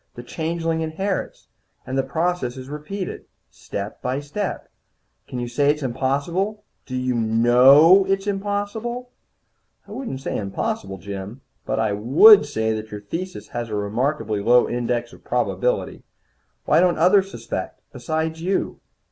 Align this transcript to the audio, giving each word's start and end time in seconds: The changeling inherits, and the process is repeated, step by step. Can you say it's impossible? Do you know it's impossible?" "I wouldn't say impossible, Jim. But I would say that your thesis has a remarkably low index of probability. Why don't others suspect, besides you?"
The 0.15 0.23
changeling 0.23 0.81
inherits, 0.81 1.47
and 1.85 1.95
the 1.95 2.01
process 2.01 2.57
is 2.57 2.69
repeated, 2.69 3.25
step 3.51 4.01
by 4.01 4.19
step. 4.19 4.67
Can 5.27 5.37
you 5.37 5.47
say 5.47 5.69
it's 5.69 5.83
impossible? 5.83 6.63
Do 6.87 6.95
you 6.95 7.13
know 7.13 8.05
it's 8.07 8.25
impossible?" 8.25 9.11
"I 9.87 9.91
wouldn't 9.91 10.19
say 10.21 10.37
impossible, 10.37 10.97
Jim. 10.97 11.41
But 11.67 11.79
I 11.79 11.91
would 11.93 12.47
say 12.47 12.73
that 12.73 12.89
your 12.89 13.01
thesis 13.01 13.49
has 13.49 13.69
a 13.69 13.75
remarkably 13.75 14.39
low 14.39 14.67
index 14.67 15.13
of 15.13 15.23
probability. 15.23 16.01
Why 16.65 16.79
don't 16.79 16.97
others 16.97 17.29
suspect, 17.29 17.81
besides 17.93 18.41
you?" 18.41 18.79